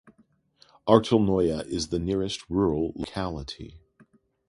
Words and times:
Artelnoye 0.87 1.63
is 1.67 1.89
the 1.89 1.99
nearest 1.99 2.49
rural 2.49 2.91
locality. 2.95 3.75